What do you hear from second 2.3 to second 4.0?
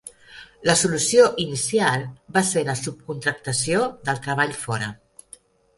va ser la subcontractació